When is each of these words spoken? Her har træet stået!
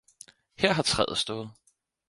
Her 0.57 0.73
har 0.73 0.83
træet 0.83 1.17
stået! 1.17 1.49